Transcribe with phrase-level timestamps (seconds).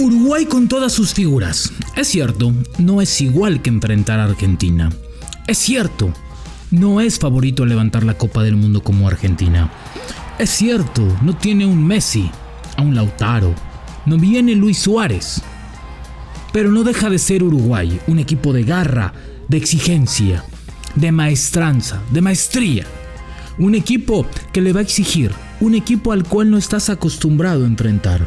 [0.00, 1.74] Uruguay con todas sus figuras.
[1.94, 4.88] Es cierto, no es igual que enfrentar a Argentina.
[5.46, 6.10] Es cierto,
[6.70, 9.70] no es favorito levantar la Copa del Mundo como Argentina.
[10.38, 12.30] Es cierto, no tiene un Messi,
[12.78, 13.54] a un Lautaro,
[14.06, 15.42] no viene Luis Suárez.
[16.50, 19.12] Pero no deja de ser Uruguay, un equipo de garra,
[19.48, 20.44] de exigencia,
[20.94, 22.86] de maestranza, de maestría.
[23.58, 27.68] Un equipo que le va a exigir, un equipo al cual no estás acostumbrado a
[27.68, 28.26] enfrentar.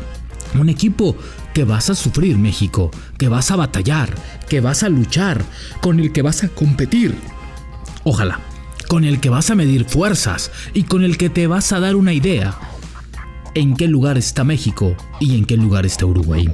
[0.53, 1.15] Un equipo
[1.53, 4.13] que vas a sufrir, México, que vas a batallar,
[4.49, 5.43] que vas a luchar,
[5.81, 7.15] con el que vas a competir.
[8.03, 8.39] Ojalá,
[8.87, 11.95] con el que vas a medir fuerzas y con el que te vas a dar
[11.95, 12.57] una idea
[13.55, 16.49] en qué lugar está México y en qué lugar está Uruguay.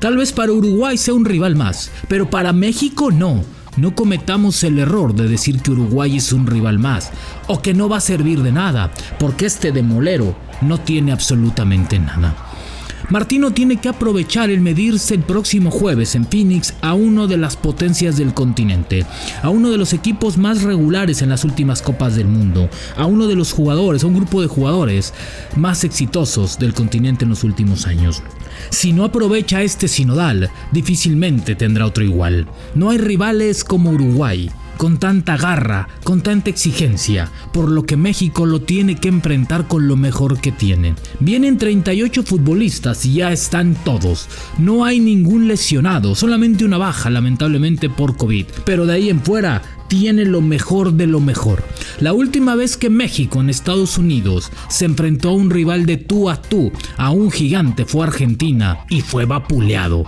[0.00, 3.42] Tal vez para Uruguay sea un rival más, pero para México no.
[3.76, 7.12] No cometamos el error de decir que Uruguay es un rival más
[7.46, 12.47] o que no va a servir de nada, porque este demolero no tiene absolutamente nada.
[13.10, 17.56] Martino tiene que aprovechar el medirse el próximo jueves en Phoenix a uno de las
[17.56, 19.06] potencias del continente,
[19.42, 22.68] a uno de los equipos más regulares en las últimas Copas del Mundo,
[22.98, 25.14] a uno de los jugadores, a un grupo de jugadores
[25.56, 28.22] más exitosos del continente en los últimos años.
[28.68, 32.46] Si no aprovecha este sinodal, difícilmente tendrá otro igual.
[32.74, 38.46] No hay rivales como Uruguay, con tanta garra, con tanta exigencia, por lo que México
[38.46, 40.94] lo tiene que enfrentar con lo mejor que tiene.
[41.20, 44.28] Vienen 38 futbolistas y ya están todos.
[44.56, 48.46] No hay ningún lesionado, solamente una baja lamentablemente por COVID.
[48.64, 51.64] Pero de ahí en fuera tiene lo mejor de lo mejor.
[51.98, 56.30] La última vez que México en Estados Unidos se enfrentó a un rival de tú
[56.30, 60.04] a tú, a un gigante, fue Argentina y fue vapuleado,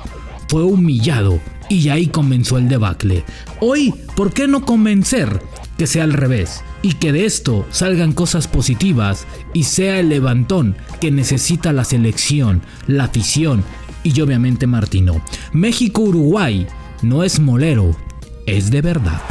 [0.50, 3.24] fue humillado y ahí comenzó el debacle.
[3.60, 5.40] Hoy, ¿por qué no convencer
[5.78, 6.64] que sea al revés?
[6.82, 12.62] Y que de esto salgan cosas positivas y sea el levantón que necesita la selección,
[12.88, 13.62] la afición
[14.02, 15.22] y obviamente Martino.
[15.52, 16.66] México-Uruguay
[17.02, 17.94] no es molero,
[18.44, 19.22] es de verdad.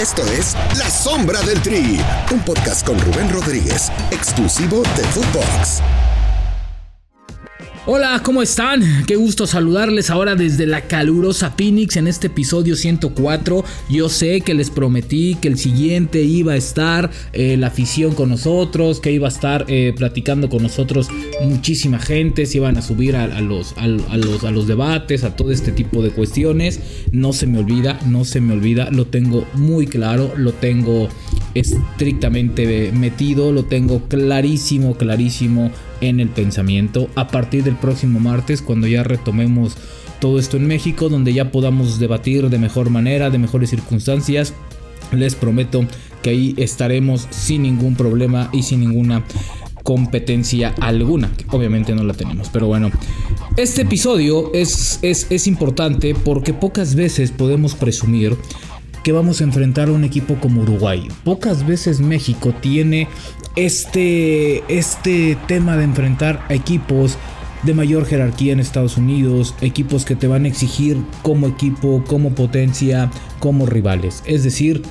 [0.00, 2.00] Esto es La Sombra del Tri,
[2.32, 5.82] un podcast con Rubén Rodríguez, exclusivo de Footbox.
[7.88, 8.82] Hola, ¿cómo están?
[9.06, 13.64] Qué gusto saludarles ahora desde la calurosa Phoenix en este episodio 104.
[13.88, 18.30] Yo sé que les prometí que el siguiente iba a estar eh, la afición con
[18.30, 21.08] nosotros, que iba a estar eh, platicando con nosotros
[21.44, 25.52] muchísima gente, se iban a subir a, los, a, los, a los debates, a todo
[25.52, 26.80] este tipo de cuestiones.
[27.12, 31.08] No se me olvida, no se me olvida, lo tengo muy claro, lo tengo
[31.60, 38.86] estrictamente metido, lo tengo clarísimo, clarísimo en el pensamiento a partir del próximo martes cuando
[38.86, 39.76] ya retomemos
[40.20, 44.54] todo esto en México, donde ya podamos debatir de mejor manera, de mejores circunstancias.
[45.12, 45.86] Les prometo
[46.22, 49.24] que ahí estaremos sin ningún problema y sin ninguna
[49.82, 51.30] competencia alguna.
[51.52, 52.90] Obviamente no la tenemos, pero bueno.
[53.56, 58.36] Este episodio es, es, es importante porque pocas veces podemos presumir
[59.06, 61.06] que vamos a enfrentar a un equipo como Uruguay.
[61.22, 63.06] Pocas veces México tiene
[63.54, 67.16] este, este tema de enfrentar a equipos
[67.62, 72.34] de mayor jerarquía en Estados Unidos, equipos que te van a exigir como equipo, como
[72.34, 73.08] potencia,
[73.38, 74.24] como rivales.
[74.26, 74.82] Es decir,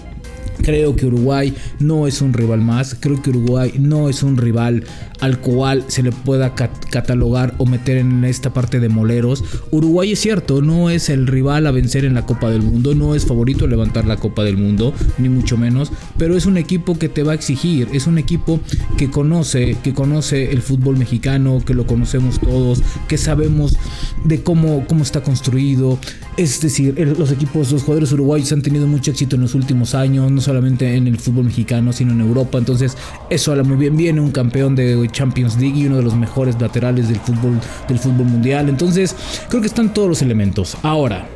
[0.61, 4.83] Creo que Uruguay no es un rival más, creo que Uruguay no es un rival
[5.21, 9.43] al cual se le pueda catalogar o meter en esta parte de moleros.
[9.71, 13.15] Uruguay es cierto, no es el rival a vencer en la Copa del Mundo, no
[13.15, 16.97] es favorito a levantar la Copa del Mundo, ni mucho menos, pero es un equipo
[16.97, 18.59] que te va a exigir, es un equipo
[18.97, 23.77] que conoce, que conoce el fútbol mexicano, que lo conocemos todos, que sabemos
[24.23, 25.97] de cómo, cómo está construido.
[26.37, 30.44] Es decir, los equipos, los jugadores uruguayos han tenido mucho éxito en los últimos años,
[30.45, 32.57] solamente en el fútbol mexicano, sino en Europa.
[32.57, 32.97] Entonces,
[33.29, 33.97] eso habla muy bien.
[33.97, 37.99] Viene un campeón de Champions League y uno de los mejores laterales del fútbol, del
[37.99, 38.69] fútbol mundial.
[38.69, 39.15] Entonces,
[39.49, 40.77] creo que están todos los elementos.
[40.83, 41.27] Ahora,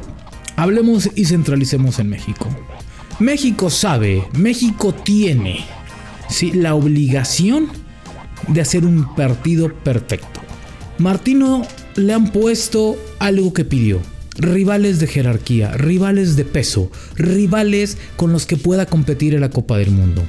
[0.56, 2.48] hablemos y centralicemos en México.
[3.20, 5.66] México sabe, México tiene
[6.30, 6.52] ¿sí?
[6.54, 7.68] la obligación
[8.48, 10.40] de hacer un partido perfecto.
[10.98, 11.64] Martino
[11.96, 14.00] le han puesto algo que pidió
[14.40, 19.78] rivales de jerarquía, rivales de peso, rivales con los que pueda competir en la Copa
[19.78, 20.24] del Mundo.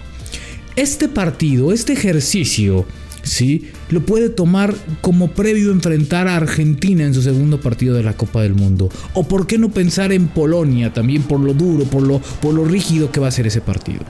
[0.76, 2.86] Este partido, este ejercicio,
[3.22, 3.68] ¿sí?
[3.90, 8.42] Lo puede tomar como previo enfrentar a Argentina en su segundo partido de la Copa
[8.42, 8.88] del Mundo.
[9.14, 12.64] O por qué no pensar en Polonia también por lo duro, por lo, por lo
[12.64, 14.00] rígido que va a ser ese partido.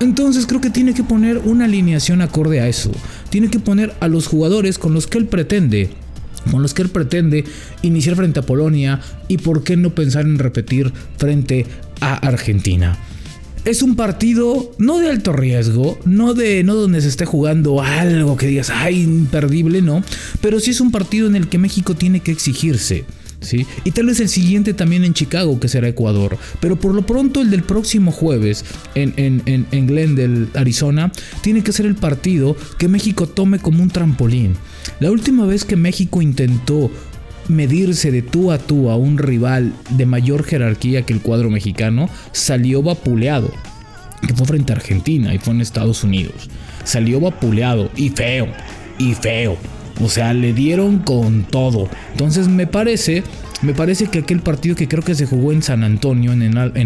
[0.00, 2.90] Entonces creo que tiene que poner una alineación acorde a eso.
[3.30, 5.90] Tiene que poner a los jugadores con los que él pretende
[6.50, 7.44] con los que él pretende
[7.82, 11.66] iniciar frente a Polonia y por qué no pensar en repetir frente
[12.00, 12.98] a Argentina.
[13.64, 18.36] es un partido no de alto riesgo, no de no donde se esté jugando algo
[18.36, 20.02] que digas, ay, imperdible, no,
[20.40, 23.04] pero sí es un partido en el que México tiene que exigirse.
[23.42, 23.66] ¿Sí?
[23.82, 26.38] Y tal vez el siguiente también en Chicago, que será Ecuador.
[26.60, 31.10] Pero por lo pronto el del próximo jueves en, en, en, Glendale, Arizona,
[31.42, 34.54] tiene que ser el partido que México tome como un trampolín.
[35.02, 36.88] La última vez que México intentó
[37.48, 42.08] medirse de tú a tú a un rival de mayor jerarquía que el cuadro mexicano,
[42.30, 43.50] salió vapuleado.
[44.24, 46.48] Que fue frente a Argentina y fue en Estados Unidos.
[46.84, 48.46] Salió vapuleado y feo,
[48.96, 49.56] y feo.
[50.00, 51.88] O sea, le dieron con todo.
[52.12, 53.24] Entonces me parece,
[53.60, 56.42] me parece que aquel partido que creo que se jugó en San Antonio, en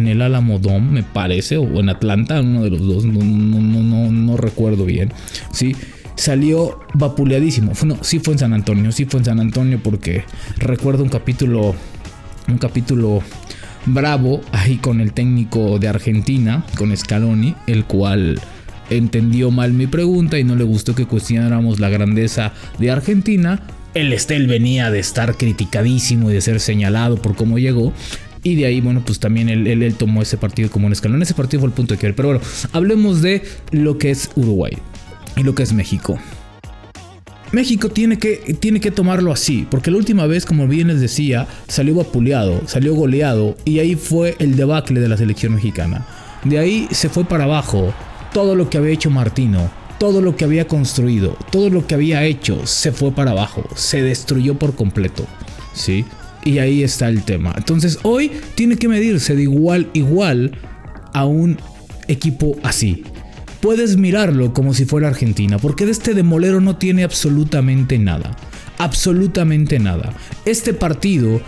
[0.07, 4.11] el, Alamo Dome, me parece, o en Atlanta, uno de los dos, no, no, no,
[4.11, 5.13] no recuerdo bien.
[5.53, 5.77] Sí,
[6.17, 7.73] salió vapuleadísimo.
[7.85, 10.25] No, sí fue en San Antonio, sí fue en San Antonio porque
[10.59, 11.75] recuerdo un capítulo,
[12.49, 13.23] un capítulo
[13.87, 18.41] bravo ahí con el técnico de Argentina, con Scaloni, el cual
[18.91, 23.63] entendió mal mi pregunta y no le gustó que cuestionáramos la grandeza de Argentina.
[23.95, 27.93] El Estel venía de estar criticadísimo y de ser señalado por cómo llegó.
[28.43, 31.21] Y de ahí, bueno, pues también él, él, tomó ese partido como un escalón.
[31.21, 32.15] Ese partido fue el punto de quiebre.
[32.15, 33.43] Pero bueno, hablemos de
[33.73, 34.77] lo que es Uruguay
[35.37, 36.19] y lo que es México.
[37.53, 41.47] México tiene que, tiene que tomarlo así, porque la última vez, como bien les decía,
[41.69, 46.07] salió vapuleado, salió goleado y ahí fue el debacle de la selección mexicana.
[46.45, 47.95] De ahí se fue para abajo
[48.33, 52.25] todo lo que había hecho Martino, todo lo que había construido, todo lo que había
[52.25, 55.25] hecho se fue para abajo, se destruyó por completo,
[55.73, 56.05] ¿sí?
[56.45, 57.55] Y ahí está el tema.
[57.57, 60.53] Entonces hoy tiene que medirse de igual igual
[61.15, 61.59] a un
[62.09, 63.05] equipo así
[63.67, 68.37] puedes mirarlo como si fuera Argentina, porque de este demolero no tiene absolutamente nada.
[68.79, 70.15] Absolutamente nada.
[70.45, 71.41] Este partido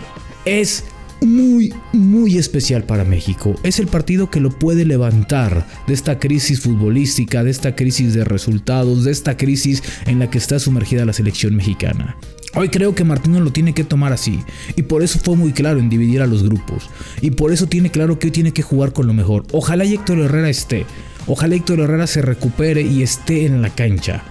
[0.43, 0.83] es
[1.21, 3.55] muy, muy especial para México.
[3.63, 8.25] Es el partido que lo puede levantar de esta crisis futbolística, de esta crisis de
[8.25, 12.17] resultados, de esta crisis en la que está sumergida la selección mexicana.
[12.53, 14.41] Hoy creo que Martino lo tiene que tomar así.
[14.75, 16.89] Y por eso fue muy claro en dividir a los grupos.
[17.21, 19.45] Y por eso tiene claro que hoy tiene que jugar con lo mejor.
[19.53, 20.85] Ojalá Héctor Herrera esté.
[21.29, 24.23] Ojalá Héctor Herrera se recupere y esté en la cancha.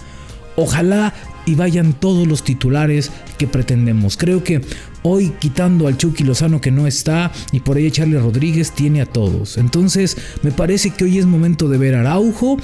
[0.57, 1.13] Ojalá
[1.45, 4.17] y vayan todos los titulares que pretendemos.
[4.17, 4.61] Creo que
[5.01, 9.05] hoy quitando al Chucky Lozano que no está y por ahí Charlie Rodríguez tiene a
[9.05, 9.57] todos.
[9.57, 12.57] Entonces me parece que hoy es momento de ver a Araujo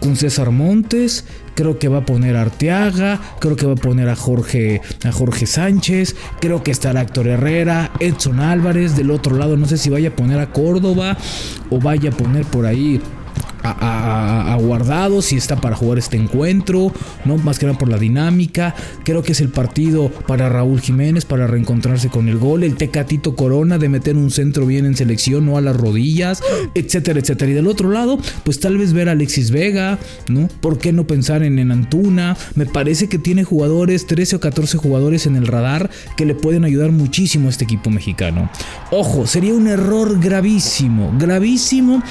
[0.00, 1.24] con César Montes,
[1.54, 5.12] creo que va a poner a Arteaga, creo que va a poner a Jorge, a
[5.12, 9.90] Jorge Sánchez, creo que estará Héctor Herrera, Edson Álvarez, del otro lado no sé si
[9.90, 11.16] vaya a poner a Córdoba
[11.70, 13.00] o vaya a poner por ahí
[13.70, 14.56] a,
[15.20, 16.92] si está para jugar este encuentro,
[17.24, 18.74] no más que nada por la dinámica.
[19.04, 23.34] Creo que es el partido para Raúl Jiménez para reencontrarse con el gol, el Tecatito
[23.36, 26.42] Corona de meter un centro bien en selección, no a las rodillas,
[26.74, 27.50] etcétera, etcétera.
[27.50, 29.98] Y del otro lado, pues tal vez ver a Alexis Vega,
[30.28, 30.48] ¿no?
[30.60, 32.36] ¿Por qué no pensar en, en Antuna?
[32.54, 36.64] Me parece que tiene jugadores, 13 o 14 jugadores en el radar que le pueden
[36.64, 38.50] ayudar muchísimo a este equipo mexicano.
[38.90, 42.02] Ojo, sería un error gravísimo, gravísimo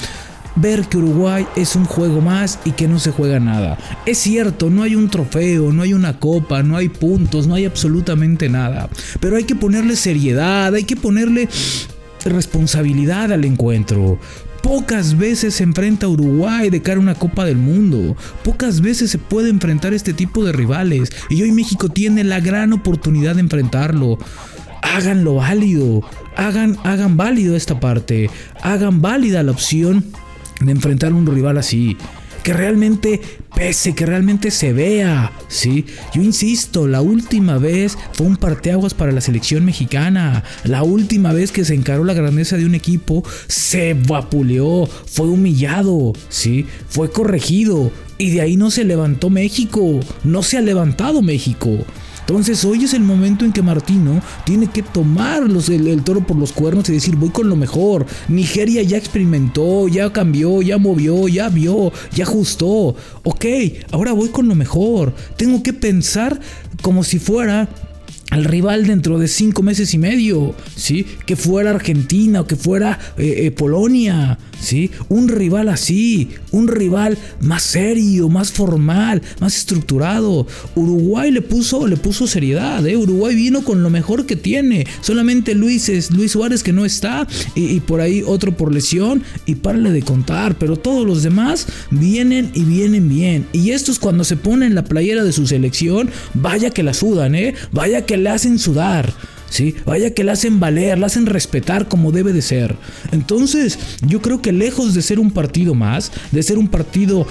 [0.56, 3.78] ver que Uruguay es un juego más y que no se juega nada.
[4.06, 7.66] Es cierto, no hay un trofeo, no hay una copa, no hay puntos, no hay
[7.66, 8.90] absolutamente nada.
[9.20, 11.50] Pero hay que ponerle seriedad, hay que ponerle
[12.24, 14.20] responsabilidad al encuentro.
[14.62, 18.16] Pocas veces se enfrenta a Uruguay de cara a una Copa del Mundo.
[18.44, 21.12] Pocas veces se puede enfrentar este tipo de rivales.
[21.30, 24.18] Y hoy México tiene la gran oportunidad de enfrentarlo.
[24.82, 26.02] Háganlo válido.
[26.36, 28.32] Hagan, hagan válido esta parte.
[28.64, 30.04] Hagan válida la opción
[30.62, 31.98] de enfrentar a un rival así.
[32.44, 33.22] Que realmente
[33.56, 35.32] pese, que realmente se vea.
[35.48, 40.44] Sí, yo insisto, la última vez fue un parteaguas para la selección mexicana.
[40.64, 46.14] La última vez que se encaró la grandeza de un equipo, se vapuleó, fue humillado,
[46.30, 47.92] sí, fue corregido.
[48.18, 51.80] Y de ahí no se levantó México, no se ha levantado México.
[52.28, 56.52] Entonces hoy es el momento en que Martino tiene que tomar el, toro por los
[56.54, 58.08] cuernos y decir voy con lo mejor.
[58.28, 62.96] Nigeria ya experimentó, ya cambió, ya movió, ya vio, ya ajustó.
[63.24, 63.46] Ok,
[63.92, 65.14] ahora voy con lo mejor.
[65.38, 66.40] Tengo que pensar
[66.82, 67.70] como si fuera
[68.32, 71.06] al rival dentro de cinco meses y medio, ¿sí?
[71.28, 74.92] Que fuera Argentina o que fuera eh, eh, Polonia, ¿sí?
[75.10, 80.48] Un rival así, un rival más serio, más formal, más estructurado.
[80.76, 82.98] Uruguay le puso, le puso seriedad, ¿eh?
[82.98, 84.86] Uruguay vino con lo mejor que tiene.
[85.02, 89.92] Solamente Luis, Luis Suárez que no está y, por ahí otro por lesión y párale
[89.92, 93.48] de contar, pero todos los demás vienen y vienen bien.
[93.54, 97.54] Y estos cuando se ponen la playera de su selección, vaya que la sudan, ¿eh?
[97.72, 99.14] Vaya que le hacen sudar.
[99.50, 99.76] ¿Sí?
[99.86, 102.76] Vaya que la hacen valer, la hacen respetar como debe de ser.
[103.12, 107.26] Entonces, yo creo que lejos de ser un partido más, de ser un partido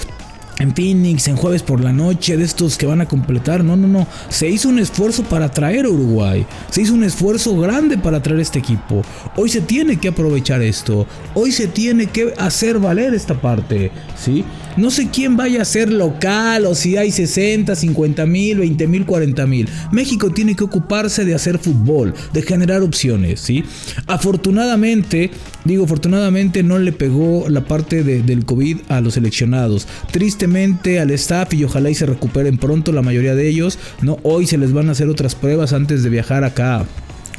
[0.59, 3.64] en Phoenix, en jueves por la noche, de estos que van a completar.
[3.64, 4.06] No, no, no.
[4.28, 6.47] Se hizo un esfuerzo para traer a Uruguay.
[6.71, 9.02] Se hizo un esfuerzo grande para traer este equipo.
[9.37, 11.06] Hoy se tiene que aprovechar esto.
[11.35, 13.90] Hoy se tiene que hacer valer esta parte.
[14.16, 14.44] ¿Sí?
[14.76, 19.07] No sé quién vaya a ser local o si hay 60, 50 mil, 20 mil,
[19.07, 19.69] 40 mil.
[19.93, 23.62] México tiene que ocuparse de hacer fútbol, de generar opciones, ¿sí?
[24.09, 25.31] Afortunadamente,
[25.64, 29.87] digo, afortunadamente no le pegó la parte del COVID a los seleccionados.
[30.11, 34.19] Tristemente al staff y ojalá y se recuperen pronto la mayoría de ellos, ¿no?
[34.25, 36.85] Hoy se les van a hacer otras pruebas antes de viajar acá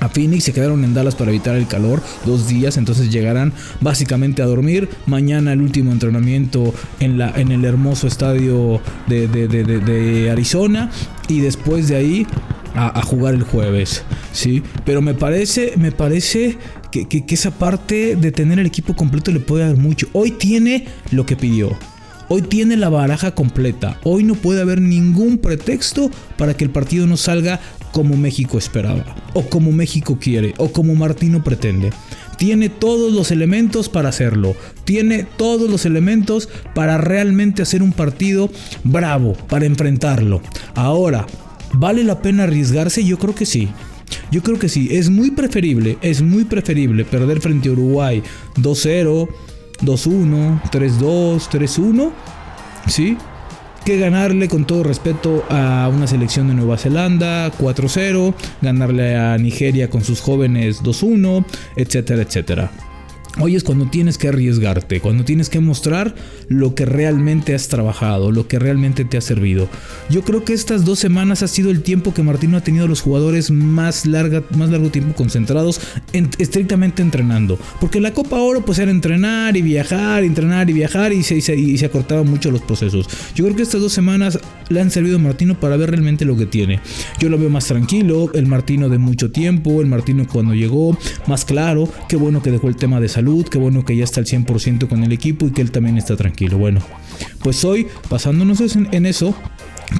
[0.05, 4.41] a Phoenix, se quedaron en Dallas para evitar el calor dos días, entonces llegarán básicamente
[4.41, 4.89] a dormir.
[5.05, 10.89] Mañana el último entrenamiento en, la, en el hermoso estadio de, Arizona
[11.27, 12.27] y después de ahí
[12.75, 14.61] a, jugar el jueves, ¿sí?
[14.85, 16.57] Pero me parece, me parece
[16.91, 20.07] que, que, esa parte de tener el equipo completo le puede dar mucho.
[20.13, 21.77] Hoy tiene lo que pidió.
[22.27, 23.99] Hoy tiene la baraja completa.
[24.03, 27.59] Hoy no puede haber ningún pretexto para que el partido no salga
[27.95, 31.91] como México esperaba, o como México quiere, o como Martino pretende.
[32.37, 34.53] Tiene todos los elementos para hacerlo.
[34.83, 38.49] Tiene todos los elementos para realmente hacer un partido
[38.83, 40.41] bravo, para enfrentarlo.
[40.75, 41.25] Ahora,
[41.71, 43.01] ¿vale la pena arriesgarse?
[43.05, 43.69] Yo creo que sí.
[44.29, 44.89] Yo creo que sí.
[44.91, 48.21] Es muy preferible, es muy preferible perder frente a Uruguay
[48.57, 49.29] 2-0,
[49.83, 52.11] 2-1, 3-2, 3-1.
[52.87, 53.17] ¿Sí?
[53.85, 59.91] Que ganarle con todo respeto a una selección de Nueva Zelanda 4-0, ganarle a Nigeria
[59.91, 62.71] con sus jóvenes 2-1, etcétera, etcétera.
[63.37, 66.15] Hoy es cuando tienes que arriesgarte, cuando tienes que mostrar
[66.47, 69.67] lo que realmente has trabajado, lo que realmente te ha servido.
[70.09, 73.01] Yo creo que estas dos semanas ha sido el tiempo que Martino ha tenido los
[73.01, 75.81] jugadores más, larga, más largo tiempo concentrados,
[76.13, 77.59] estrictamente entrenando.
[77.81, 81.77] Porque la Copa Oro pues era entrenar y viajar, entrenar y viajar y se, y
[81.77, 83.09] se acortaban mucho los procesos.
[83.35, 84.39] Yo creo que estas dos semanas
[84.69, 86.79] le han servido a Martino para ver realmente lo que tiene.
[87.19, 91.43] Yo lo veo más tranquilo, el Martino de mucho tiempo, el Martino cuando llegó, más
[91.43, 94.25] claro, qué bueno que dejó el tema de salud qué bueno que ya está al
[94.25, 96.57] 100% con el equipo y que él también está tranquilo.
[96.57, 96.81] Bueno,
[97.41, 99.35] pues hoy, basándonos en, eso,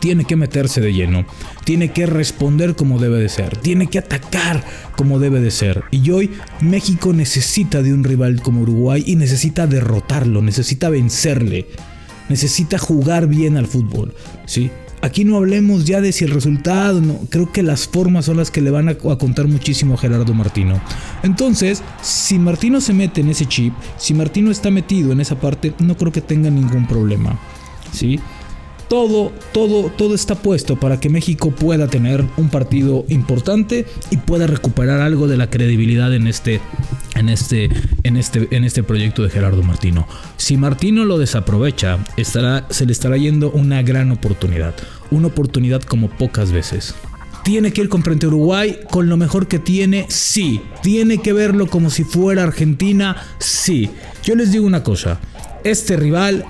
[0.02, 1.26] tiene que meterse de lleno,
[1.64, 4.64] tiene que responder como debe de ser, tiene que atacar
[4.96, 5.84] como debe de ser.
[5.92, 11.68] Y hoy México necesita de un rival como Uruguay y necesita derrotarlo, necesita vencerle,
[12.30, 14.14] necesita jugar bien al fútbol,
[14.46, 14.72] ¿sí?
[15.06, 18.50] Aquí no hablemos ya de si el resultado, no, creo que las formas son las
[18.50, 20.82] que le van a, contar muchísimo a Gerardo Martino.
[21.22, 25.76] Entonces, si Martino se mete en ese chip, si Martino está metido en esa parte,
[25.78, 27.40] no creo que tenga ningún problema.
[27.94, 28.20] ¿Sí?
[28.88, 34.48] todo, todo, todo está puesto para que México pueda tener un partido importante y pueda
[34.48, 36.62] recuperar algo de la credibilidad en este,
[37.16, 37.70] en este,
[38.04, 40.08] en este, en este proyecto de Gerardo Martino.
[40.38, 44.76] Si Martino lo desaprovecha, estará, se le estará yendo una gran oportunidad,
[45.12, 46.96] una oportunidad como pocas veces.
[47.44, 50.08] ¿Tiene que ir con frente a Uruguay con lo mejor que tiene?
[50.10, 50.62] Sí.
[50.82, 53.16] ¿Tiene que verlo como si fuera Argentina?
[53.38, 53.92] Sí.
[54.24, 55.20] Yo les digo una cosa.
[55.64, 56.44] Este rival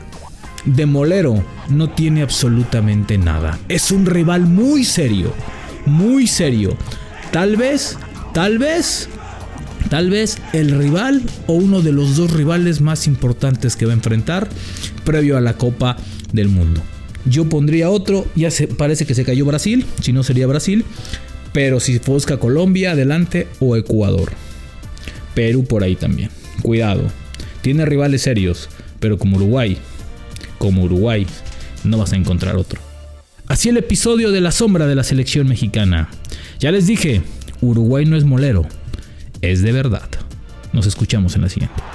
[0.63, 3.59] de Molero no tiene absolutamente nada.
[3.67, 5.33] Es un rival muy serio,
[5.85, 6.77] muy serio.
[7.31, 7.97] Tal vez,
[8.33, 9.09] tal vez,
[9.89, 13.95] tal vez el rival o uno de los dos rivales más importantes que va a
[13.95, 14.47] enfrentar
[15.03, 15.97] previo a la Copa
[16.31, 16.81] del Mundo.
[17.25, 20.85] Yo pondría otro, ya parece que se cayó Brasil, si no sería Brasil,
[21.53, 24.31] pero si fosca Colombia adelante o Ecuador.
[25.33, 26.29] Perú por ahí también.
[26.61, 27.03] Cuidado.
[27.61, 29.77] Tiene rivales serios, pero como Uruguay,
[30.57, 31.25] como Uruguay,
[31.83, 32.79] no vas a encontrar otro.
[33.47, 36.09] Así el episodio de la sombra de la selección mexicana.
[36.59, 37.21] Ya les dije,
[37.61, 38.65] Uruguay no es molero,
[39.41, 40.09] es de verdad.
[40.73, 41.94] Nos escuchamos en la siguiente.